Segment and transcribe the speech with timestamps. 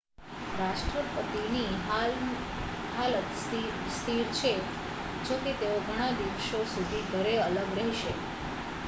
[0.53, 4.53] રાષ્ટ્રપતિની હાલત સ્થિર છે
[5.25, 8.11] જોકે તેઓ ઘણા દિવસો સુધી ઘરે અલગ રહેશે